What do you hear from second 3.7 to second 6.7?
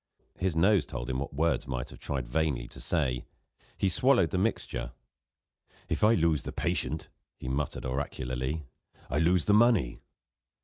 he swallowed the mixture. "If I lose the